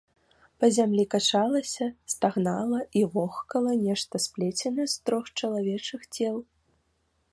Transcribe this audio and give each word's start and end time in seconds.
Па 0.61 0.67
зямлі 0.77 1.03
качалася, 1.13 1.85
стагнала 2.13 2.79
і 3.01 3.03
вохкала 3.17 3.75
нешта 3.85 4.15
сплеценае 4.25 4.87
з 4.95 4.99
трох 5.11 5.25
чалавечых 5.39 6.01
цел. 6.15 6.35